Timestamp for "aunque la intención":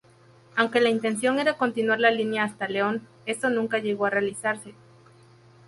0.55-1.37